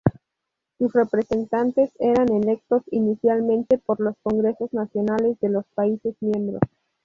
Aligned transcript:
Sus 0.79 0.93
representantes 0.93 1.91
eran 1.99 2.27
electos 2.33 2.81
inicialmente 2.89 3.77
por 3.77 3.99
los 3.99 4.15
congreso 4.23 4.67
nacionales 4.71 5.39
de 5.41 5.49
los 5.49 5.67
países 5.75 6.15
miembros. 6.21 6.59